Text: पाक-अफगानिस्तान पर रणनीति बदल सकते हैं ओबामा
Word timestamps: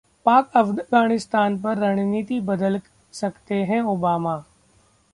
पाक-अफगानिस्तान 0.25 1.57
पर 1.61 1.77
रणनीति 1.77 2.39
बदल 2.41 2.79
सकते 3.13 3.55
हैं 3.63 3.81
ओबामा 3.85 4.35